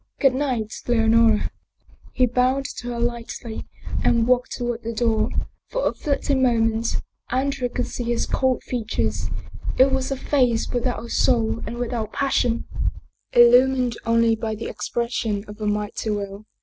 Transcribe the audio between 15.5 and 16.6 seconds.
a mighty will.